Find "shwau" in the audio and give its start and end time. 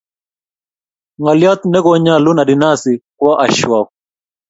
3.57-3.87